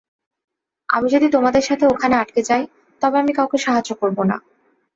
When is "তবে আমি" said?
3.01-3.31